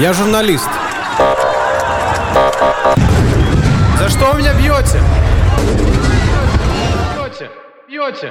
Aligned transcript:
Я 0.00 0.12
журналист. 0.12 0.68
За 3.98 4.08
что 4.08 4.32
вы 4.32 4.38
меня 4.38 4.52
бьете? 4.54 5.00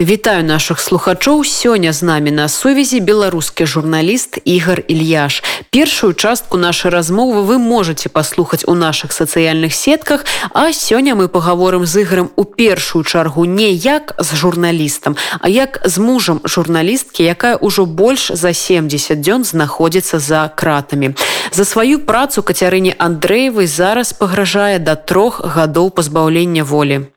Вітаю 0.02 0.44
наших 0.44 0.80
слухачоў 0.80 1.44
сёння 1.44 1.94
з 1.94 2.04
намі 2.04 2.32
на 2.32 2.50
сувязі 2.50 3.00
беларускі 3.00 3.66
журналіст 3.66 4.40
Ігар 4.46 4.84
Ільяш. 4.88 5.44
Першую 5.71 6.15
частку 6.15 6.57
нашай 6.57 6.91
размовы 6.91 7.43
вы 7.43 7.59
можете 7.59 8.09
паслухаць 8.09 8.65
у 8.67 8.75
наших 8.75 9.13
сацыяльных 9.13 9.75
сетках, 9.75 10.25
а 10.55 10.73
сёння 10.73 11.15
мы 11.15 11.29
паговорым 11.29 11.85
з 11.85 12.01
іграм 12.01 12.31
у 12.37 12.45
першую 12.45 13.05
чаргу 13.05 13.45
не 13.45 13.71
як 13.73 14.15
з 14.19 14.35
журналістам, 14.35 15.17
а 15.41 15.49
як 15.49 15.81
з 15.85 15.99
мужам 15.99 16.41
журналісткі, 16.45 17.25
якая 17.25 17.59
ўжо 17.61 17.85
больш 17.85 18.33
за 18.33 18.53
70 18.53 19.21
дзён 19.21 19.45
знаходзіцца 19.45 20.19
за 20.19 20.49
кратамі. 20.57 21.15
За 21.53 21.65
сваю 21.65 22.01
працу 22.01 22.43
кацярыне 22.43 22.97
Андрэевай 22.99 23.67
зараз 23.67 24.13
пагражае 24.13 24.79
да 24.79 24.97
трох 24.97 25.45
гадоў 25.45 25.91
пазбаўлення 25.91 26.65
волі. 26.65 27.13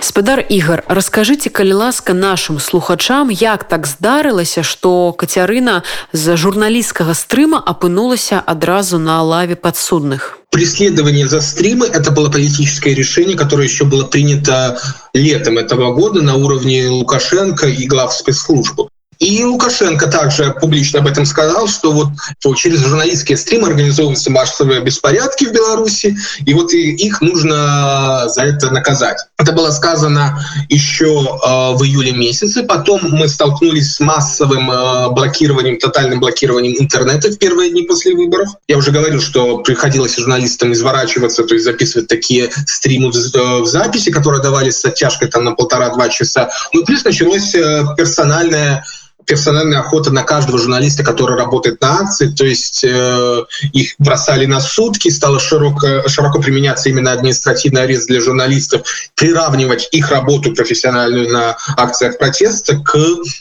спадар 0.00 0.40
ігар 0.48 0.82
расскажыце 0.86 1.50
калі 1.50 1.72
ласка 1.80 2.14
нашим 2.14 2.58
слухачам 2.58 3.30
як 3.30 3.64
так 3.68 3.86
здарылася 3.86 4.62
что 4.62 5.12
кацярына 5.12 5.82
з 6.12 6.36
журналісцкага 6.36 7.14
стрыма 7.14 7.60
апынулася 7.72 8.42
адразу 8.54 8.98
на 8.98 9.22
лаве 9.22 9.56
подсудных 9.56 10.38
преследование 10.50 11.28
за 11.28 11.40
стримы 11.40 11.86
это 11.86 12.10
было 12.10 12.30
политическое 12.30 12.94
решение 12.94 13.36
которое 13.36 13.64
еще 13.64 13.84
было 13.84 14.04
принято 14.04 14.78
летом 15.14 15.58
этого 15.58 15.92
года 15.92 16.22
на 16.22 16.36
уровне 16.36 16.88
лукашенко 16.88 17.66
и 17.66 17.86
глав 17.86 18.12
спецслужбу 18.14 18.88
и 19.19 19.43
Лукашенко 19.43 20.07
также 20.07 20.55
публично 20.59 20.99
об 20.99 21.07
этом 21.07 21.25
сказал, 21.25 21.67
что 21.67 21.91
вот 21.91 22.09
через 22.55 22.79
журналистские 22.79 23.37
стримы 23.37 23.69
организовываются 23.69 24.31
массовые 24.31 24.81
беспорядки 24.81 25.45
в 25.45 25.51
Беларуси, 25.51 26.15
и 26.45 26.53
вот 26.53 26.73
их 26.73 27.21
нужно 27.21 28.23
за 28.27 28.43
это 28.43 28.71
наказать. 28.71 29.17
Это 29.37 29.51
было 29.51 29.71
сказано 29.71 30.39
еще 30.69 31.05
э, 31.05 31.75
в 31.75 31.83
июле 31.83 32.11
месяце. 32.11 32.63
Потом 32.63 33.01
мы 33.03 33.27
столкнулись 33.27 33.93
с 33.93 33.99
массовым 33.99 34.69
э, 34.69 35.09
блокированием, 35.09 35.77
тотальным 35.77 36.19
блокированием 36.19 36.75
интернета 36.79 37.29
в 37.29 37.37
первые 37.37 37.71
дни 37.71 37.83
после 37.83 38.15
выборов. 38.15 38.49
Я 38.67 38.77
уже 38.77 38.91
говорил, 38.91 39.21
что 39.21 39.59
приходилось 39.59 40.17
журналистам 40.17 40.73
изворачиваться, 40.73 41.43
то 41.43 41.53
есть 41.53 41.65
записывать 41.65 42.07
такие 42.07 42.51
стримы 42.67 43.11
в, 43.11 43.15
э, 43.15 43.61
в 43.61 43.67
записи, 43.67 44.11
которые 44.11 44.41
давались 44.41 44.77
с 44.77 44.85
оттяжкой 44.85 45.29
там 45.29 45.43
на 45.43 45.51
полтора-два 45.51 46.09
часа. 46.09 46.49
Ну 46.73 46.81
и 46.81 46.85
плюс 46.85 47.03
началось 47.03 47.53
э, 47.55 47.83
персональное 47.97 48.83
персональная 49.25 49.79
охота 49.79 50.11
на 50.11 50.23
каждого 50.23 50.57
журналиста, 50.57 51.03
который 51.03 51.37
работает 51.37 51.81
на 51.81 52.01
акции, 52.01 52.27
то 52.27 52.45
есть 52.45 52.83
э, 52.83 53.43
их 53.73 53.95
бросали 53.99 54.45
на 54.45 54.59
сутки, 54.59 55.09
стало 55.09 55.39
широко, 55.39 56.07
широко 56.07 56.39
применяться 56.39 56.89
именно 56.89 57.11
административный 57.11 57.83
арест 57.83 58.07
для 58.07 58.21
журналистов, 58.21 58.81
приравнивать 59.15 59.87
их 59.91 60.09
работу 60.09 60.53
профессиональную 60.53 61.29
на 61.29 61.57
акциях 61.77 62.17
протеста 62.17 62.77
к 62.79 62.97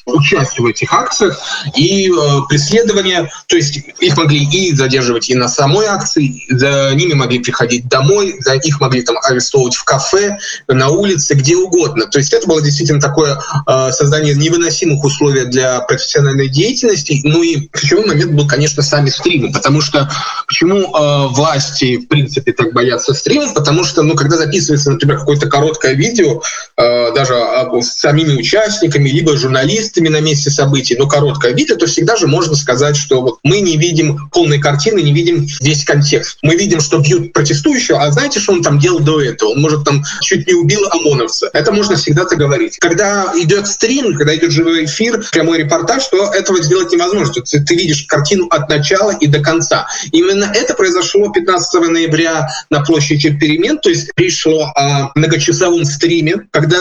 участию 0.06 0.64
в 0.64 0.66
этих 0.66 0.92
акциях 0.92 1.38
и 1.76 2.10
э, 2.10 2.12
преследование, 2.48 3.30
то 3.46 3.56
есть 3.56 3.76
их 4.00 4.16
могли 4.16 4.44
и 4.44 4.74
задерживать 4.74 5.30
и 5.30 5.34
на 5.34 5.48
самой 5.48 5.86
акции, 5.86 6.44
за 6.50 6.92
ними 6.94 7.14
могли 7.14 7.38
приходить 7.38 7.88
домой, 7.88 8.36
за 8.40 8.54
их 8.54 8.80
могли 8.80 9.02
там 9.02 9.16
арестовывать 9.22 9.74
в 9.74 9.84
кафе, 9.84 10.38
на 10.68 10.88
улице, 10.88 11.34
где 11.34 11.56
угодно. 11.56 12.06
То 12.06 12.18
есть 12.18 12.32
это 12.32 12.46
было 12.46 12.62
действительно 12.62 13.00
такое 13.00 13.38
э, 13.66 13.90
создание 13.92 14.34
невыносимых 14.34 15.02
условий 15.04 15.44
для 15.44 15.71
профессиональной 15.80 16.48
деятельности. 16.48 17.20
Ну 17.24 17.42
и 17.42 17.68
ключевой 17.68 18.06
момент 18.06 18.32
был, 18.32 18.46
конечно, 18.46 18.82
сами 18.82 19.10
стримы, 19.10 19.52
потому 19.52 19.80
что 19.80 20.10
почему 20.46 20.76
э, 20.76 21.28
власти, 21.28 21.96
в 21.98 22.08
принципе, 22.08 22.52
так 22.52 22.72
боятся 22.72 23.14
стримов, 23.14 23.54
потому 23.54 23.84
что, 23.84 24.02
ну, 24.02 24.14
когда 24.14 24.36
записывается, 24.36 24.90
например, 24.90 25.18
какое-то 25.18 25.48
короткое 25.48 25.94
видео, 25.94 26.42
даже 27.14 27.34
э, 27.34 27.80
с 27.80 28.00
самими 28.00 28.34
участниками, 28.34 29.08
либо 29.08 29.36
журналистами 29.36 30.08
на 30.08 30.20
месте 30.20 30.50
событий, 30.50 30.96
но 30.98 31.06
короткое 31.06 31.52
видео, 31.52 31.76
то 31.76 31.86
всегда 31.86 32.16
же 32.16 32.26
можно 32.26 32.56
сказать, 32.56 32.96
что 32.96 33.20
вот 33.20 33.38
мы 33.42 33.60
не 33.60 33.76
видим 33.76 34.28
полной 34.30 34.58
картины, 34.58 35.00
не 35.00 35.12
видим 35.12 35.46
весь 35.60 35.84
контекст. 35.84 36.38
Мы 36.42 36.56
видим, 36.56 36.80
что 36.80 36.98
бьют 36.98 37.32
протестующего, 37.32 38.02
а 38.02 38.10
знаете, 38.10 38.40
что 38.40 38.52
он 38.52 38.62
там 38.62 38.78
делал 38.78 39.00
до 39.00 39.20
этого? 39.20 39.50
Он, 39.50 39.60
может, 39.60 39.84
там 39.84 40.02
чуть 40.20 40.46
не 40.46 40.54
убил 40.54 40.80
ОМОНовца. 40.90 41.50
Это 41.52 41.72
можно 41.72 41.96
всегда-то 41.96 42.36
говорить. 42.36 42.78
Когда 42.78 43.32
идет 43.36 43.66
стрим, 43.66 44.16
когда 44.16 44.34
идет 44.34 44.50
живой 44.50 44.84
эфир, 44.84 45.24
прямой 45.32 45.58
репортаж, 45.58 46.02
что 46.02 46.32
этого 46.32 46.62
сделать 46.62 46.92
невозможно. 46.92 47.42
Ты, 47.42 47.62
ты 47.62 47.74
видишь 47.74 48.04
картину 48.04 48.46
от 48.50 48.68
начала 48.68 49.12
и 49.12 49.26
до 49.26 49.40
конца. 49.40 49.86
Именно 50.12 50.52
это 50.54 50.74
произошло 50.74 51.30
15 51.30 51.88
ноября 51.88 52.48
на 52.70 52.80
площади 52.82 53.30
перемен, 53.36 53.78
то 53.78 53.88
есть 53.88 54.14
пришло 54.14 54.72
о 54.74 55.10
многочасовом 55.14 55.84
стриме, 55.84 56.46
когда 56.50 56.71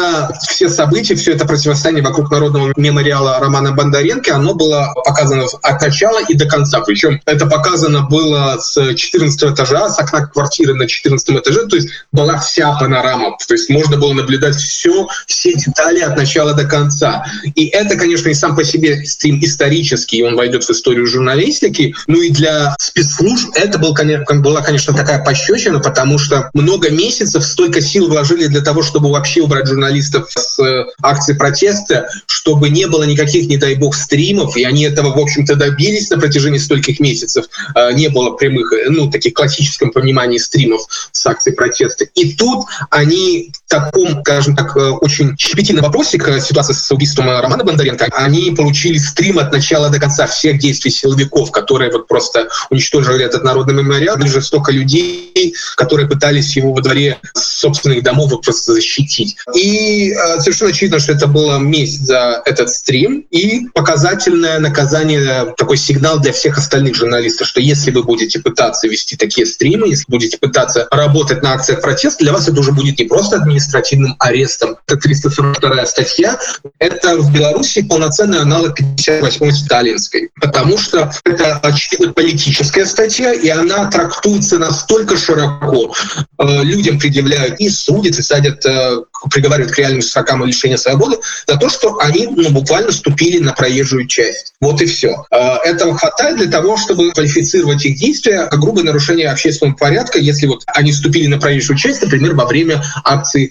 все 0.49 0.69
события, 0.69 1.15
все 1.15 1.33
это 1.33 1.45
противостояние 1.45 2.03
вокруг 2.03 2.31
народного 2.31 2.73
мемориала 2.75 3.39
Романа 3.39 3.71
Бондаренко, 3.71 4.35
оно 4.35 4.53
было 4.53 4.93
показано 5.05 5.45
от 5.61 5.81
начала 5.81 6.19
и 6.27 6.33
до 6.33 6.45
конца. 6.45 6.81
Причем 6.81 7.19
это 7.25 7.45
показано 7.47 8.01
было 8.01 8.57
с 8.59 8.95
14 8.95 9.53
этажа, 9.53 9.89
с 9.89 9.99
окна 9.99 10.27
квартиры 10.27 10.73
на 10.73 10.87
14 10.87 11.29
этаже, 11.29 11.67
то 11.67 11.75
есть 11.75 11.89
была 12.11 12.37
вся 12.37 12.73
панорама, 12.73 13.37
то 13.47 13.53
есть 13.53 13.69
можно 13.69 13.97
было 13.97 14.13
наблюдать 14.13 14.55
все, 14.55 15.07
все 15.27 15.53
детали 15.53 15.99
от 15.99 16.15
начала 16.15 16.53
до 16.53 16.65
конца. 16.65 17.25
И 17.55 17.67
это, 17.67 17.95
конечно, 17.95 18.29
и 18.29 18.33
сам 18.33 18.55
по 18.55 18.63
себе 18.63 19.05
стрим 19.05 19.39
исторический, 19.41 20.23
он 20.23 20.35
войдет 20.35 20.63
в 20.63 20.69
историю 20.69 21.07
журналистики. 21.07 21.95
Ну 22.07 22.21
и 22.21 22.29
для 22.29 22.75
спецслужб 22.79 23.49
это 23.55 23.77
был, 23.77 23.93
конечно, 23.93 24.35
была, 24.35 24.61
конечно, 24.61 24.93
такая 24.93 25.23
пощечина, 25.23 25.79
потому 25.79 26.17
что 26.17 26.49
много 26.53 26.89
месяцев 26.89 27.43
столько 27.43 27.81
сил 27.81 28.07
вложили 28.07 28.47
для 28.47 28.61
того, 28.61 28.83
чтобы 28.83 29.11
вообще 29.11 29.41
убрать 29.41 29.67
журналистов 29.81 30.29
с 30.35 30.59
э, 30.59 30.85
акции 31.01 31.33
протеста, 31.33 32.07
чтобы 32.27 32.69
не 32.69 32.87
было 32.87 33.03
никаких, 33.03 33.47
не 33.47 33.57
дай 33.57 33.75
бог, 33.75 33.95
стримов, 33.95 34.55
и 34.55 34.63
они 34.63 34.83
этого, 34.83 35.15
в 35.15 35.19
общем-то, 35.19 35.55
добились 35.55 36.09
на 36.11 36.19
протяжении 36.19 36.59
стольких 36.59 36.99
месяцев. 36.99 37.45
Э, 37.75 37.91
не 37.93 38.09
было 38.09 38.31
прямых, 38.31 38.71
э, 38.73 38.89
ну, 38.89 39.09
таких 39.09 39.33
классическом 39.33 39.91
понимании 39.91 40.37
стримов 40.37 40.81
с 41.11 41.25
акцией 41.25 41.55
протеста. 41.55 42.05
И 42.15 42.33
тут 42.33 42.65
они 42.91 43.51
таком, 43.71 44.21
скажем 44.21 44.55
так, 44.55 44.75
очень 44.75 45.35
щепетильном 45.37 45.85
вопросе 45.85 46.17
к 46.17 46.39
ситуации 46.39 46.73
с 46.73 46.91
убийством 46.91 47.29
Романа 47.29 47.63
Бондаренко, 47.63 48.09
они 48.11 48.51
получили 48.51 48.97
стрим 48.97 49.39
от 49.39 49.51
начала 49.51 49.89
до 49.89 49.99
конца 49.99 50.27
всех 50.27 50.59
действий 50.59 50.91
силовиков, 50.91 51.51
которые 51.51 51.91
вот 51.91 52.07
просто 52.07 52.49
уничтожили 52.69 53.23
этот 53.25 53.43
народный 53.43 53.73
мемориал. 53.73 54.17
Были 54.17 54.39
столько 54.39 54.71
людей, 54.71 55.55
которые 55.77 56.07
пытались 56.07 56.55
его 56.55 56.73
во 56.73 56.81
дворе 56.81 57.17
собственных 57.33 58.03
домов 58.03 58.31
вот 58.31 58.43
просто 58.43 58.73
защитить. 58.73 59.37
И 59.55 60.11
э, 60.11 60.39
совершенно 60.39 60.71
очевидно, 60.71 60.99
что 60.99 61.13
это 61.13 61.27
было 61.27 61.57
месть 61.57 62.05
за 62.05 62.41
этот 62.45 62.69
стрим 62.69 63.25
и 63.29 63.67
показательное 63.73 64.59
наказание, 64.59 65.53
такой 65.57 65.77
сигнал 65.77 66.19
для 66.19 66.33
всех 66.33 66.57
остальных 66.57 66.95
журналистов, 66.95 67.47
что 67.47 67.61
если 67.61 67.91
вы 67.91 68.03
будете 68.03 68.39
пытаться 68.39 68.87
вести 68.87 69.15
такие 69.15 69.45
стримы, 69.45 69.87
если 69.87 70.05
будете 70.07 70.37
пытаться 70.37 70.87
работать 70.91 71.41
на 71.41 71.53
акциях 71.53 71.81
протеста, 71.81 72.23
для 72.23 72.33
вас 72.33 72.47
это 72.47 72.59
уже 72.59 72.71
будет 72.71 72.99
не 72.99 73.05
просто 73.05 73.37
административным 73.61 74.15
арестом. 74.19 74.77
Это 74.87 74.97
342 74.97 75.85
статья. 75.85 76.39
Это 76.79 77.17
в 77.17 77.31
Беларуси 77.31 77.81
полноценная 77.81 78.41
аналог 78.41 78.75
58 78.75 79.51
сталинской, 79.51 80.29
потому 80.41 80.77
что 80.77 81.11
это 81.25 81.57
очевидно 81.57 82.13
политическая 82.13 82.85
статья, 82.85 83.33
и 83.33 83.47
она 83.49 83.89
трактуется 83.89 84.57
настолько 84.57 85.17
широко. 85.17 85.93
Э, 86.37 86.63
людям 86.63 86.99
предъявляют 86.99 87.59
и 87.59 87.69
судят, 87.69 88.17
и 88.17 88.21
садят, 88.21 88.65
э, 88.65 88.97
приговаривают 89.29 89.73
к 89.73 89.77
реальным 89.77 90.01
срокам 90.01 90.43
лишения 90.45 90.77
свободы 90.77 91.17
за 91.47 91.57
то, 91.57 91.69
что 91.69 91.97
они 91.99 92.27
ну, 92.27 92.49
буквально 92.49 92.91
ступили 92.91 93.39
на 93.39 93.53
проезжую 93.53 94.07
часть. 94.07 94.53
Вот 94.59 94.81
и 94.81 94.85
все. 94.85 95.25
Э, 95.31 95.57
этого 95.63 95.97
хватает 95.97 96.37
для 96.37 96.49
того, 96.49 96.77
чтобы 96.77 97.11
квалифицировать 97.11 97.85
их 97.85 97.97
действия 97.97 98.47
как 98.47 98.59
грубое 98.59 98.83
нарушение 98.83 99.29
общественного 99.29 99.75
порядка, 99.75 100.19
если 100.19 100.47
вот 100.47 100.63
они 100.67 100.91
ступили 100.91 101.27
на 101.27 101.39
проезжую 101.39 101.77
часть, 101.77 102.01
например, 102.01 102.35
во 102.35 102.45
время 102.45 102.81
акции 103.03 103.50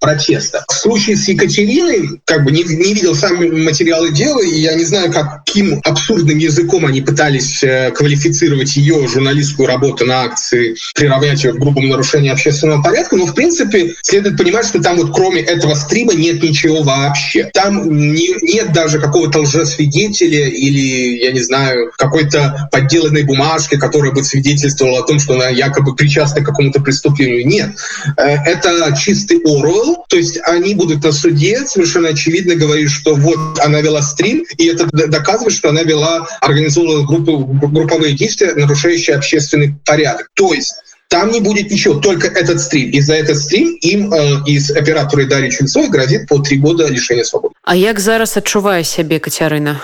протеста. 0.00 0.64
В 0.68 0.72
случае 0.72 1.16
с 1.16 1.28
Екатериной, 1.28 2.20
как 2.24 2.44
бы 2.44 2.50
не, 2.50 2.64
не 2.64 2.94
видел 2.94 3.14
сами 3.14 3.50
материалы 3.50 4.10
дела, 4.12 4.40
и 4.40 4.60
я 4.60 4.74
не 4.74 4.84
знаю, 4.84 5.12
каким 5.12 5.80
абсурдным 5.84 6.38
языком 6.38 6.86
они 6.86 7.02
пытались 7.02 7.62
э, 7.62 7.90
квалифицировать 7.90 8.74
ее 8.76 9.06
журналистскую 9.06 9.68
работу 9.68 10.06
на 10.06 10.22
акции, 10.22 10.74
приравнять 10.94 11.44
ее 11.44 11.52
к 11.52 11.58
грубому 11.58 11.88
нарушению 11.88 12.32
общественного 12.32 12.82
порядка, 12.82 13.16
но 13.16 13.26
в 13.26 13.34
принципе 13.34 13.94
следует 14.02 14.38
понимать, 14.38 14.66
что 14.66 14.82
там 14.82 14.96
вот 14.96 15.14
кроме 15.14 15.42
этого 15.42 15.74
стрима 15.74 16.14
нет 16.14 16.42
ничего 16.42 16.82
вообще. 16.82 17.50
Там 17.52 18.12
не, 18.12 18.34
нет 18.42 18.72
даже 18.72 18.98
какого-то 18.98 19.40
лжесвидетеля 19.40 20.48
или, 20.48 21.22
я 21.22 21.32
не 21.32 21.40
знаю, 21.40 21.92
какой-то 21.98 22.68
подделанной 22.72 23.24
бумажки, 23.24 23.76
которая 23.76 24.12
бы 24.12 24.24
свидетельствовала 24.24 25.00
о 25.00 25.06
том, 25.06 25.18
что 25.18 25.34
она 25.34 25.48
якобы 25.48 25.94
причастна 25.94 26.40
к 26.40 26.46
какому-то 26.46 26.80
преступлению. 26.80 27.46
Нет. 27.46 27.70
Э, 28.16 28.36
это 28.46 28.94
чистый 28.96 29.38
Орвелл, 29.44 29.89
То 30.08 30.16
есть 30.16 30.38
они 30.46 30.74
будут 30.74 31.04
на 31.04 31.12
суде 31.12 31.66
совершенно 31.66 32.08
очевидно 32.08 32.54
говорить, 32.54 32.90
что 32.90 33.14
вот 33.14 33.58
она 33.60 33.80
вела 33.80 34.02
стрим, 34.02 34.44
и 34.56 34.66
это 34.66 34.88
доказывает, 34.92 35.54
что 35.54 35.68
она 35.70 35.82
вела 35.82 36.26
организованную 36.40 37.06
группу, 37.06 37.38
групповые 37.68 38.14
действия, 38.14 38.54
нарушающие 38.54 39.16
общественный 39.16 39.74
порядок. 39.84 40.28
То 40.34 40.52
есть 40.52 40.74
там 41.08 41.32
не 41.32 41.40
будет 41.40 41.70
ничего, 41.70 41.94
только 41.94 42.28
этот 42.28 42.60
стрим. 42.60 42.90
И 42.90 43.00
за 43.00 43.14
этот 43.14 43.36
стрим 43.36 43.76
им 43.80 44.12
э, 44.12 44.42
из 44.46 44.70
оператора 44.70 45.24
Дарьи 45.24 45.50
Ченцовой 45.50 45.88
грозит 45.88 46.28
по 46.28 46.38
три 46.38 46.56
года 46.56 46.86
лишения 46.86 47.24
свободы. 47.24 47.54
А 47.64 47.74
як 47.74 47.98
зараз 48.00 48.36
адчувае 48.36 48.84
сябе 48.84 49.18
Кацярына? 49.18 49.80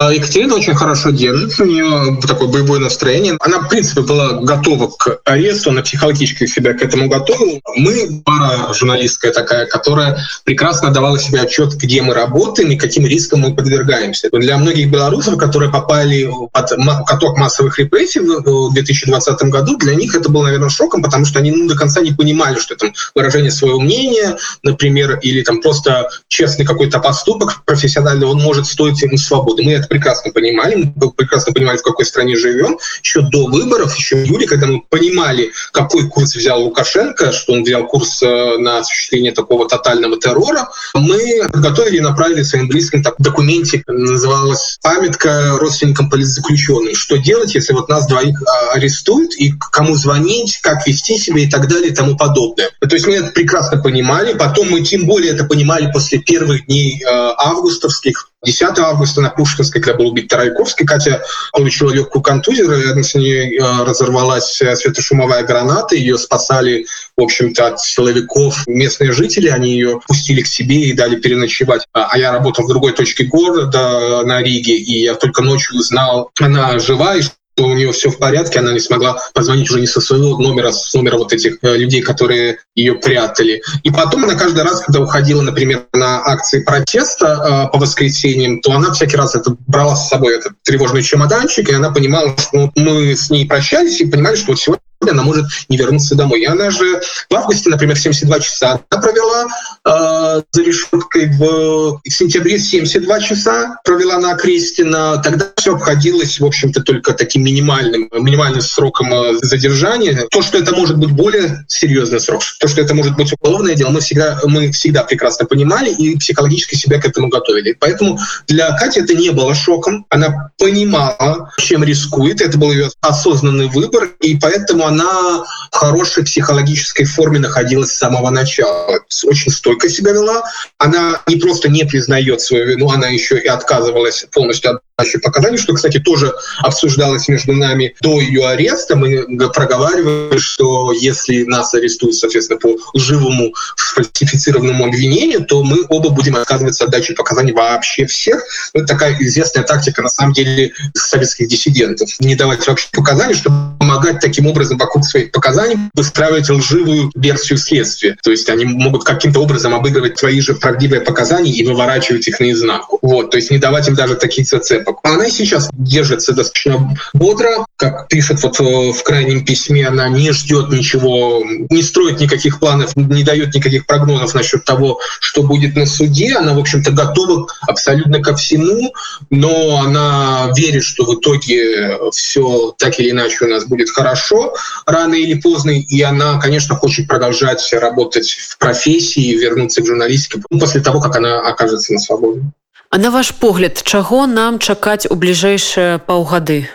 А 0.00 0.12
Екатерина 0.12 0.54
очень 0.54 0.76
хорошо 0.76 1.10
держит, 1.10 1.58
у 1.58 1.64
нее 1.64 2.20
такое 2.24 2.46
боевое 2.46 2.78
настроение. 2.78 3.36
Она, 3.40 3.58
в 3.58 3.68
принципе, 3.68 4.02
была 4.02 4.34
готова 4.34 4.92
к 4.96 5.18
аресту, 5.24 5.70
она 5.70 5.82
психологически 5.82 6.46
себя 6.46 6.72
к 6.74 6.82
этому 6.82 7.08
готовила. 7.08 7.58
Мы 7.74 8.22
пара 8.24 8.72
журналистская 8.72 9.32
такая, 9.32 9.66
которая 9.66 10.16
прекрасно 10.44 10.92
давала 10.92 11.18
себе 11.18 11.40
отчет, 11.40 11.74
где 11.74 12.00
мы 12.00 12.14
работаем 12.14 12.70
и 12.70 12.76
каким 12.76 13.06
рискам 13.06 13.40
мы 13.40 13.56
подвергаемся. 13.56 14.28
Для 14.30 14.56
многих 14.58 14.88
белорусов, 14.88 15.36
которые 15.36 15.72
попали 15.72 16.30
под 16.52 16.70
каток 17.04 17.36
массовых 17.36 17.76
репрессий 17.80 18.20
в 18.20 18.72
2020 18.72 19.42
году, 19.50 19.78
для 19.78 19.96
них 19.96 20.14
это 20.14 20.28
было, 20.28 20.44
наверное, 20.44 20.68
шоком, 20.68 21.02
потому 21.02 21.24
что 21.24 21.40
они 21.40 21.50
ну, 21.50 21.66
до 21.66 21.74
конца 21.74 22.00
не 22.02 22.12
понимали, 22.12 22.60
что 22.60 22.74
это 22.74 22.92
выражение 23.16 23.50
своего 23.50 23.80
мнения, 23.80 24.36
например, 24.62 25.18
или 25.22 25.42
там 25.42 25.60
просто 25.60 26.08
честный 26.28 26.64
какой-то 26.64 27.00
поступок 27.00 27.64
профессиональный, 27.64 28.28
он 28.28 28.40
может 28.40 28.66
стоить 28.66 29.02
ему 29.02 29.16
свободы. 29.16 29.64
Мы 29.64 29.72
это 29.72 29.87
прекрасно 29.88 30.32
понимали, 30.32 30.92
мы 30.94 31.10
прекрасно 31.12 31.52
понимали, 31.52 31.76
в 31.76 31.82
какой 31.82 32.04
стране 32.04 32.36
живем. 32.36 32.78
Еще 33.02 33.22
до 33.22 33.46
выборов, 33.46 33.96
еще 33.96 34.16
в 34.16 34.24
июле, 34.24 34.46
когда 34.46 34.66
мы 34.66 34.82
понимали, 34.88 35.50
какой 35.72 36.08
курс 36.08 36.34
взял 36.34 36.62
Лукашенко, 36.62 37.32
что 37.32 37.52
он 37.52 37.62
взял 37.62 37.86
курс 37.86 38.22
э, 38.22 38.58
на 38.58 38.78
осуществление 38.78 39.32
такого 39.32 39.68
тотального 39.68 40.18
террора, 40.18 40.68
мы 40.94 41.48
подготовили 41.52 41.98
и 41.98 42.00
направили 42.00 42.42
своим 42.42 42.68
близким 42.68 43.02
так, 43.02 43.14
документик, 43.18 43.84
называлась 43.86 44.78
«Памятка 44.82 45.56
родственникам 45.58 46.10
политзаключенных». 46.10 46.96
Что 46.96 47.16
делать, 47.16 47.54
если 47.54 47.72
вот 47.72 47.88
нас 47.88 48.06
двоих 48.06 48.40
а, 48.42 48.72
арестуют, 48.72 49.34
и 49.36 49.52
кому 49.72 49.94
звонить, 49.94 50.58
как 50.62 50.86
вести 50.86 51.18
себя 51.18 51.42
и 51.42 51.50
так 51.50 51.68
далее 51.68 51.90
и 51.90 51.94
тому 51.94 52.16
подобное. 52.16 52.70
То 52.80 52.94
есть 52.94 53.06
мы 53.06 53.14
это 53.14 53.32
прекрасно 53.32 53.78
понимали. 53.78 54.34
Потом 54.36 54.70
мы 54.70 54.82
тем 54.82 55.06
более 55.06 55.32
это 55.32 55.44
понимали 55.44 55.90
после 55.92 56.18
первых 56.18 56.66
дней 56.66 57.02
э, 57.02 57.06
августовских, 57.08 58.27
10 58.44 58.78
августа 58.78 59.20
на 59.20 59.30
Пушкинской, 59.30 59.80
когда 59.80 59.98
был 59.98 60.08
убит 60.08 60.28
Тарайковский, 60.28 60.86
Катя 60.86 61.22
получила 61.52 61.90
легкую 61.90 62.22
контузию, 62.22 62.70
рядом 62.70 63.02
с 63.02 63.14
ней 63.14 63.58
э, 63.58 63.84
разорвалась 63.84 64.60
э, 64.62 64.76
светошумовая 64.76 65.42
граната, 65.42 65.96
ее 65.96 66.16
спасали, 66.18 66.86
в 67.16 67.22
общем-то, 67.22 67.66
от 67.66 67.80
силовиков 67.80 68.66
местные 68.68 69.10
жители, 69.12 69.48
они 69.48 69.72
ее 69.72 70.00
пустили 70.06 70.42
к 70.42 70.46
себе 70.46 70.82
и 70.82 70.92
дали 70.92 71.16
переночевать. 71.16 71.86
А, 71.92 72.08
а 72.12 72.18
я 72.18 72.30
работал 72.30 72.64
в 72.64 72.68
другой 72.68 72.92
точке 72.92 73.24
города, 73.24 74.22
на 74.24 74.40
Риге, 74.40 74.76
и 74.76 75.02
я 75.02 75.14
только 75.14 75.42
ночью 75.42 75.76
узнал, 75.76 76.30
она 76.38 76.78
жива, 76.78 77.16
и 77.16 77.22
что 77.58 77.66
у 77.66 77.74
нее 77.74 77.90
все 77.90 78.08
в 78.10 78.18
порядке, 78.18 78.60
она 78.60 78.72
не 78.72 78.78
смогла 78.78 79.18
позвонить 79.34 79.68
уже 79.68 79.80
не 79.80 79.88
со 79.88 80.00
своего 80.00 80.38
номера, 80.38 80.68
а 80.68 80.72
с 80.72 80.94
номера 80.94 81.18
вот 81.18 81.32
этих 81.32 81.58
э, 81.62 81.76
людей, 81.76 82.02
которые 82.02 82.58
ее 82.76 82.94
прятали. 82.94 83.60
И 83.82 83.90
потом 83.90 84.24
она 84.24 84.36
каждый 84.36 84.62
раз, 84.62 84.80
когда 84.82 85.00
уходила, 85.00 85.42
например, 85.42 85.86
на 85.92 86.24
акции 86.24 86.60
протеста 86.60 87.66
э, 87.66 87.72
по 87.72 87.78
воскресеньям, 87.78 88.60
то 88.60 88.72
она 88.72 88.92
всякий 88.92 89.16
раз 89.16 89.34
это 89.34 89.56
брала 89.66 89.96
с 89.96 90.08
собой 90.08 90.36
этот 90.36 90.52
тревожный 90.62 91.02
чемоданчик, 91.02 91.68
и 91.68 91.74
она 91.74 91.90
понимала, 91.90 92.36
что 92.38 92.70
мы 92.76 93.16
с 93.16 93.28
ней 93.28 93.44
прощались 93.44 94.00
и 94.00 94.06
понимали, 94.06 94.36
что 94.36 94.52
вот 94.52 94.60
сегодня 94.60 94.82
она 95.10 95.22
может 95.22 95.46
не 95.68 95.76
вернуться 95.76 96.14
домой. 96.14 96.42
И 96.42 96.44
она 96.46 96.70
же 96.70 97.00
в 97.30 97.34
августе, 97.34 97.70
например, 97.70 97.96
72 97.98 98.40
часа 98.40 98.80
она 98.90 99.02
провела 99.02 99.46
э, 99.84 100.42
за 100.52 100.62
решеткой, 100.62 101.26
в, 101.26 102.00
в 102.04 102.10
сентябре 102.10 102.58
72 102.58 103.20
часа 103.20 103.76
провела 103.84 104.18
на 104.18 104.34
Крестина. 104.34 105.20
Тогда 105.22 105.46
все 105.56 105.74
обходилось, 105.74 106.40
в 106.40 106.44
общем-то, 106.44 106.82
только 106.82 107.12
таким 107.12 107.44
минимальным, 107.44 108.08
минимальным 108.12 108.60
сроком 108.60 109.12
э, 109.12 109.38
задержания. 109.42 110.26
То, 110.30 110.42
что 110.42 110.58
это 110.58 110.74
может 110.74 110.98
быть 110.98 111.10
более 111.10 111.64
серьезный 111.68 112.20
срок, 112.20 112.42
то, 112.60 112.68
что 112.68 112.80
это 112.80 112.94
может 112.94 113.16
быть 113.16 113.32
уголовное 113.32 113.74
дело, 113.74 113.90
мы 113.90 114.00
всегда, 114.00 114.40
мы 114.44 114.72
всегда 114.72 115.04
прекрасно 115.04 115.46
понимали 115.46 115.90
и 115.90 116.16
психологически 116.18 116.74
себя 116.74 117.00
к 117.00 117.04
этому 117.04 117.28
готовили. 117.28 117.76
Поэтому 117.78 118.18
для 118.46 118.76
Кати 118.76 119.00
это 119.00 119.14
не 119.14 119.30
было 119.30 119.54
шоком. 119.54 120.06
Она 120.10 120.50
понимала, 120.58 121.52
чем 121.58 121.84
рискует. 121.84 122.40
Это 122.40 122.58
был 122.58 122.72
ее 122.72 122.90
осознанный 123.00 123.68
выбор, 123.68 124.10
и 124.20 124.36
поэтому 124.36 124.86
она 124.86 124.97
в 125.04 125.76
хорошей 125.76 126.24
психологической 126.24 127.06
форме 127.06 127.38
находилась 127.38 127.92
с 127.92 127.98
самого 127.98 128.30
начала. 128.30 129.00
Очень 129.24 129.52
стойко 129.52 129.88
себя 129.88 130.12
вела. 130.12 130.42
Она 130.78 131.20
не 131.26 131.36
просто 131.36 131.68
не 131.68 131.84
признает 131.84 132.40
свою 132.40 132.66
вину, 132.66 132.90
она 132.90 133.08
еще 133.08 133.38
и 133.38 133.46
отказывалась 133.46 134.26
полностью 134.32 134.72
от 134.72 134.82
дачи 134.98 135.18
показаний, 135.18 135.58
что, 135.58 135.74
кстати, 135.74 135.98
тоже 135.98 136.34
обсуждалось 136.58 137.28
между 137.28 137.52
нами 137.52 137.94
до 138.00 138.20
ее 138.20 138.48
ареста. 138.48 138.96
Мы 138.96 139.24
проговаривали, 139.50 140.38
что 140.38 140.92
если 140.92 141.44
нас 141.44 141.72
арестуют, 141.74 142.16
соответственно, 142.16 142.58
по 142.58 142.76
лживому 142.94 143.54
фальсифицированному 143.76 144.86
обвинению, 144.86 145.44
то 145.44 145.62
мы 145.62 145.84
оба 145.88 146.10
будем 146.10 146.36
отказываться 146.36 146.84
от 146.84 146.90
дачи 146.90 147.14
показаний 147.14 147.52
вообще 147.52 148.06
всех. 148.06 148.42
Это 148.74 148.86
такая 148.86 149.16
известная 149.20 149.62
тактика, 149.62 150.02
на 150.02 150.08
самом 150.08 150.32
деле, 150.32 150.72
советских 150.94 151.48
диссидентов. 151.48 152.10
Не 152.18 152.34
давать 152.34 152.66
вообще 152.66 152.88
показания, 152.92 153.34
чтобы 153.34 153.56
помогать 153.78 154.18
таким 154.20 154.46
образом 154.46 154.78
вокруг 154.78 155.04
своих 155.04 155.30
показаний 155.30 155.78
выстраивать 155.94 156.50
лживую 156.50 157.12
версию 157.14 157.58
следствия. 157.58 158.16
То 158.22 158.32
есть 158.32 158.48
они 158.50 158.64
могут 158.64 159.04
каким-то 159.04 159.40
образом 159.40 159.74
обыгрывать 159.74 160.16
твои 160.16 160.40
же 160.40 160.54
правдивые 160.54 161.00
показания 161.02 161.52
и 161.52 161.64
выворачивать 161.64 162.26
их 162.26 162.40
наизнанку. 162.40 162.98
Вот, 163.00 163.30
то 163.30 163.36
есть 163.36 163.50
не 163.52 163.58
давать 163.58 163.86
им 163.86 163.94
даже 163.94 164.16
таких 164.16 164.48
зацепок. 164.48 164.87
Она 165.02 165.28
сейчас 165.30 165.68
держится 165.72 166.32
достаточно 166.32 166.96
бодро, 167.14 167.66
как 167.76 168.08
пишет 168.08 168.42
вот 168.42 168.60
э, 168.60 168.92
в 168.92 169.02
крайнем 169.02 169.44
письме, 169.44 169.86
она 169.86 170.08
не 170.08 170.32
ждет 170.32 170.70
ничего, 170.70 171.42
не 171.70 171.82
строит 171.82 172.20
никаких 172.20 172.58
планов, 172.58 172.96
не 172.96 173.22
дает 173.22 173.54
никаких 173.54 173.86
прогнозов 173.86 174.34
насчет 174.34 174.64
того, 174.64 175.00
что 175.20 175.42
будет 175.42 175.76
на 175.76 175.86
суде. 175.86 176.36
Она, 176.36 176.54
в 176.54 176.58
общем-то, 176.58 176.90
готова 176.90 177.46
абсолютно 177.62 178.22
ко 178.22 178.34
всему, 178.36 178.92
но 179.30 179.78
она 179.78 180.52
верит, 180.56 180.84
что 180.84 181.04
в 181.04 181.18
итоге 181.18 181.98
все 182.12 182.74
так 182.78 182.98
или 182.98 183.10
иначе 183.10 183.44
у 183.44 183.48
нас 183.48 183.64
будет 183.64 183.90
хорошо 183.90 184.54
рано 184.86 185.14
или 185.14 185.34
поздно, 185.34 185.70
и 185.70 186.02
она, 186.02 186.40
конечно, 186.40 186.76
хочет 186.76 187.06
продолжать 187.06 187.72
работать 187.72 188.30
в 188.30 188.58
профессии, 188.58 189.36
вернуться 189.36 189.82
к 189.82 189.86
журналистике 189.86 190.42
после 190.50 190.80
того, 190.80 191.00
как 191.00 191.16
она 191.16 191.40
окажется 191.40 191.92
на 191.92 191.98
свободе. 191.98 192.42
А 192.90 192.96
на 192.96 193.10
ваш 193.10 193.30
погляд, 193.36 193.82
чаго 193.84 194.26
нам 194.26 194.58
чакаць 194.58 195.04
у 195.12 195.14
бліжэйшыя 195.14 195.98
паўгады? 196.08 196.72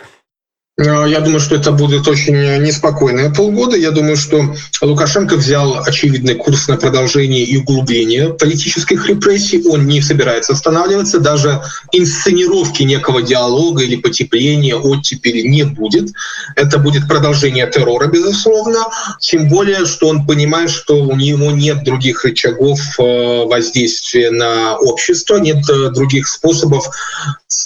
Э, 0.76 1.04
я 1.06 1.20
думаю, 1.20 1.40
что 1.40 1.54
это 1.54 1.70
будет 1.70 2.08
очень 2.08 2.34
неспокойные 2.62 3.32
полгода. 3.32 3.76
Я 3.76 3.92
думаю, 3.92 4.16
что 4.16 4.54
Лукашенко 4.80 5.36
взял 5.36 5.78
очевидный 5.84 6.34
курс 6.34 6.66
на 6.66 6.76
продолжение 6.76 7.44
и 7.44 7.56
углубление 7.58 8.34
политических 8.34 9.08
репрессий. 9.08 9.62
Он 9.68 9.86
не 9.86 10.02
собирается 10.02 10.52
останавливаться. 10.52 11.20
Даже 11.20 11.62
инсценировки 11.92 12.82
некого 12.82 13.22
диалога 13.22 13.84
или 13.84 13.96
потепления 13.96 14.74
оттепели 14.74 15.42
не 15.46 15.64
будет. 15.64 16.10
Это 16.56 16.78
будет 16.78 17.06
продолжение 17.06 17.68
террора, 17.68 18.08
безусловно. 18.08 18.86
Тем 19.20 19.48
более, 19.48 19.86
что 19.86 20.08
он 20.08 20.26
понимает, 20.26 20.70
что 20.70 20.96
у 21.04 21.14
него 21.14 21.52
нет 21.52 21.84
других 21.84 22.24
рычагов 22.24 22.80
э, 22.98 23.44
воздействия 23.44 24.30
на 24.30 24.76
общество, 24.76 25.36
нет 25.36 25.68
э, 25.70 25.90
других 25.90 26.26
способов 26.26 26.88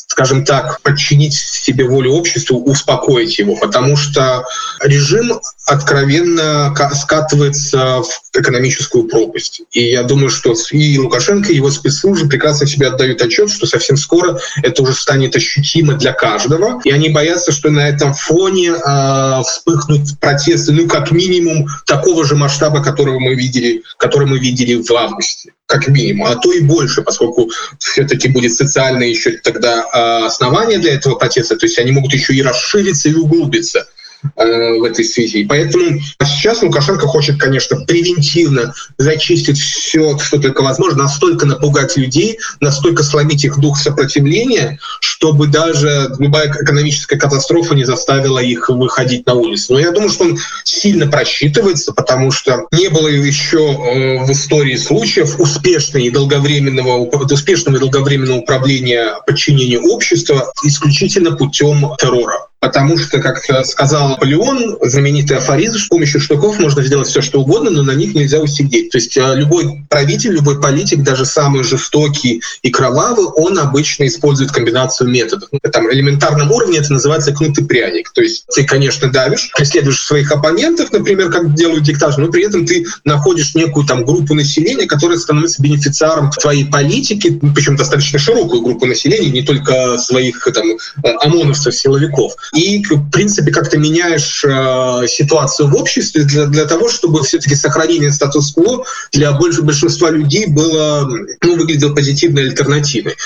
скажем 0.09 0.45
так, 0.45 0.81
подчинить 0.83 1.35
себе 1.35 1.85
волю 1.85 2.13
обществу, 2.13 2.63
успокоить 2.65 3.39
его, 3.39 3.57
потому 3.57 3.97
что 3.97 4.45
режим 4.83 5.41
откровенно 5.67 6.75
скатывается 6.95 8.03
в 8.03 8.37
экономическую 8.37 9.05
пропасть. 9.05 9.63
И 9.73 9.91
я 9.91 10.03
думаю, 10.03 10.31
что 10.31 10.55
и 10.71 10.99
Лукашенко, 10.99 11.53
и 11.53 11.57
его 11.57 11.71
спецслужбы 11.71 12.29
прекрасно 12.29 12.67
себе 12.67 12.89
отдают 12.89 13.23
отчет, 13.23 13.51
что 13.51 13.67
совсем 13.67 13.97
скоро 13.97 14.39
это 14.63 14.83
уже 14.83 14.95
станет 14.95 15.37
ощутимо 15.37 15.95
для 15.95 16.13
каждого. 16.13 16.81
И 16.85 16.91
они 16.91 17.11
боятся, 17.11 17.53
что 17.53 17.71
на 17.71 17.89
этом 17.89 18.15
фоне 18.15 18.71
э, 18.71 19.43
вспыхнут 19.47 20.19
протесты, 20.21 20.73
ну, 20.73 20.89
как 20.89 21.11
минимум, 21.11 21.69
такого 21.87 22.25
же 22.25 22.35
масштаба, 22.35 22.83
которого 22.83 23.19
мы 23.19 23.35
видели, 23.35 23.83
который 23.99 24.27
мы 24.27 24.39
видели 24.39 24.83
в 24.83 24.91
августе 24.93 25.53
как 25.69 25.87
минимум, 25.87 26.29
а 26.29 26.37
то 26.37 26.51
и 26.51 26.61
больше, 26.61 27.03
поскольку 27.03 27.51
все-таки 27.79 28.29
будет 28.29 28.55
социальное 28.55 29.09
еще 29.09 29.33
тогда 29.33 29.78
основание 29.81 30.79
для 30.79 30.95
этого 30.95 31.17
протеста, 31.17 31.57
то 31.57 31.67
есть 31.67 31.79
они 31.79 31.93
могут 31.93 32.13
еще 32.13 32.35
и 32.35 32.43
расшириться 32.43 33.09
и 33.09 33.15
углубиться. 33.15 33.89
Э, 34.37 34.79
в 34.79 34.85
этой 34.85 35.05
связи. 35.05 35.45
Поэтому 35.45 36.01
сейчас 36.25 36.63
Лукашенко 36.63 37.07
хочет, 37.07 37.39
конечно, 37.39 37.85
превентивно 37.85 38.75
зачистить 38.97 39.59
все, 39.59 40.19
что 40.19 40.39
только 40.39 40.63
возможно, 40.63 41.05
настолько 41.05 41.47
напугать 41.47 41.97
людей, 41.97 42.39
настолько 42.61 43.03
сломить 43.03 43.45
их 43.45 43.59
дух 43.59 43.79
сопротивления, 43.79 44.79
чтобы 45.01 45.47
даже 45.47 46.11
любая 46.19 46.51
экономическая 46.51 47.17
катастрофа 47.17 47.75
не 47.75 47.85
заставила 47.85 48.39
их 48.39 48.69
выходить 48.69 49.27
на 49.27 49.35
улицу. 49.35 49.75
Но 49.75 49.81
я 49.81 49.91
думаю, 49.91 50.11
что 50.11 50.25
он 50.25 50.39
сильно 50.65 51.07
просчитывается, 51.07 51.93
потому 51.93 52.31
что 52.31 52.67
не 52.73 52.89
было 52.89 53.09
еще 53.09 53.59
э, 53.59 54.25
в 54.25 54.31
истории 54.31 54.77
случаев 54.77 55.39
успешного 55.39 56.03
и 56.03 56.11
долговременного, 56.11 57.05
успешного 57.05 57.77
и 57.77 57.81
долговременного 57.81 58.39
управления 58.39 59.15
подчинения 59.27 59.79
общества 59.79 60.53
исключительно 60.65 61.37
путем 61.37 61.95
террора. 61.99 62.48
Потому 62.61 62.99
что, 62.99 63.21
как 63.21 63.39
сказал 63.65 64.09
Наполеон, 64.09 64.79
знаменитый 64.83 65.37
афоризм, 65.37 65.79
с 65.79 65.87
помощью 65.87 66.21
штуков 66.21 66.59
можно 66.59 66.83
сделать 66.83 67.07
все, 67.07 67.23
что 67.23 67.41
угодно, 67.41 67.71
но 67.71 67.85
на 67.85 67.93
них 67.93 68.15
нельзя 68.15 68.41
усидеть. 68.41 68.91
То 68.91 68.99
есть 68.99 69.17
э, 69.17 69.35
любой 69.37 69.85
правитель, 69.89 70.33
любой 70.33 70.61
политик, 70.61 71.03
даже 71.05 71.25
самый 71.25 71.63
жестокий 71.63 72.43
и 72.63 72.71
кровавый, 72.71 73.27
он 73.27 73.59
обычно 73.61 74.09
использует 74.09 74.51
комбинацию 74.51 75.09
методов. 75.09 75.49
На 75.53 75.71
там, 75.71 75.91
элементарном 75.93 76.51
уровне 76.51 76.79
это 76.79 76.93
называется 76.93 77.33
кнут 77.33 77.57
и 77.59 77.65
пряник. 77.65 78.11
То 78.13 78.23
есть 78.23 78.45
ты, 78.53 78.65
конечно, 78.65 79.09
давишь, 79.09 79.51
преследуешь 79.57 80.05
своих 80.05 80.33
оппонентов, 80.33 80.91
например, 80.91 81.31
как 81.31 81.55
делают 81.55 81.85
диктаторы, 81.85 82.27
но 82.27 82.33
при 82.33 82.45
этом 82.45 82.67
ты 82.67 82.87
находишь 83.05 83.55
некую 83.55 83.87
там 83.87 84.05
группу 84.05 84.35
населения, 84.35 84.87
которая 84.87 85.19
становится 85.19 85.63
бенефициаром 85.63 86.31
твоей 86.33 86.65
политики, 86.65 87.41
причем 87.55 87.77
достаточно 87.77 88.19
широкую 88.19 88.63
группу 88.63 88.85
населения, 88.85 89.31
не 89.31 89.43
только 89.43 89.97
своих 89.99 90.47
там 90.53 90.67
э, 91.05 91.15
ОМОНовцев, 91.23 91.73
силовиков 91.73 92.35
и, 92.55 92.83
в 92.83 93.11
принципе, 93.11 93.51
как-то 93.51 93.79
меняешь 93.79 94.45
э, 94.45 95.07
ситуацию 95.09 95.69
в 95.69 95.75
обществе 95.75 96.25
для, 96.25 96.47
для 96.47 96.65
того, 96.65 96.89
чтобы 96.89 97.23
все-таки 97.25 97.55
сохранение 97.55 98.13
статус-кво 98.13 98.85
для 99.13 99.33
больше, 99.33 99.63
большинства 99.63 100.11
людей 100.11 100.47
было, 100.47 101.09
ну, 101.43 101.57
выглядело 101.57 101.95
позитивной 101.95 102.45
альтернативой. 102.45 103.17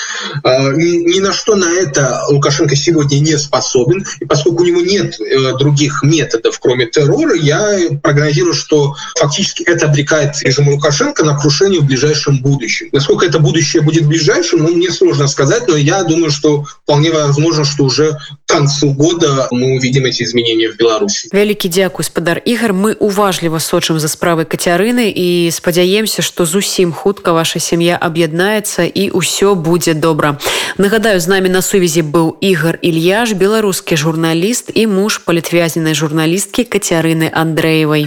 Э, 0.43 0.73
ни, 0.75 1.15
ни 1.15 1.19
на 1.19 1.33
что 1.33 1.55
на 1.55 1.71
это 1.71 2.23
Лукашенко 2.29 2.75
сегодня 2.75 3.19
не 3.19 3.37
способен, 3.37 4.05
и 4.19 4.25
поскольку 4.25 4.63
у 4.63 4.65
него 4.65 4.81
нет 4.81 5.19
э, 5.19 5.57
других 5.57 6.03
методов, 6.03 6.59
кроме 6.59 6.87
террора, 6.87 7.35
я 7.35 7.77
прогнозирую, 8.01 8.53
что 8.53 8.95
фактически 9.17 9.63
это 9.63 9.87
обрекает 9.87 10.41
режим 10.41 10.69
Лукашенко 10.69 11.23
на 11.23 11.37
крушение 11.37 11.81
в 11.81 11.85
ближайшем 11.85 12.41
будущем. 12.41 12.89
Насколько 12.91 13.25
это 13.25 13.39
будущее 13.39 13.81
будет 13.81 14.05
ближайшим, 14.05 14.63
ну, 14.63 14.73
мне 14.73 14.91
сложно 14.91 15.27
сказать, 15.27 15.67
но 15.67 15.75
я 15.75 16.03
думаю, 16.03 16.31
что 16.31 16.63
вполне 16.83 17.11
возможно, 17.11 17.65
что 17.65 17.85
уже 17.85 18.17
концу 18.52 18.92
года 18.92 19.08
года 19.08 19.48
мы 19.50 19.76
увидим 19.76 20.04
эти 20.04 20.22
изменения 20.22 20.68
в 20.68 20.76
Беларуси. 20.76 21.28
Вялікі 21.32 21.68
дзякуй 21.68 22.04
спадар 22.04 22.42
ігар 22.44 22.72
мы 22.72 22.92
уважліва 22.92 23.58
сочым 23.58 23.98
за 23.98 24.08
справай 24.08 24.44
кацярыны 24.44 25.08
і 25.08 25.48
спадзяемся 25.50 26.22
што 26.22 26.44
зусім 26.44 26.92
хутка 26.92 27.32
ваша 27.32 27.58
сям'я 27.58 27.96
аб'яднаецца 27.96 28.84
і 28.84 29.10
ўсё 29.16 29.54
будзе 29.54 29.94
добра 29.94 30.36
нагадаю 30.76 31.20
з 31.20 31.26
намі 31.28 31.48
на 31.48 31.62
сувязі 31.62 32.04
быў 32.04 32.36
ігар 32.40 32.78
ільяш 32.82 33.32
беларускі 33.32 33.96
журналіст 33.96 34.70
і 34.74 34.86
муж 34.86 35.24
палітвязненай 35.24 35.94
журналісткі 35.94 36.68
кацярыны 36.68 37.32
андрэевай 37.32 37.96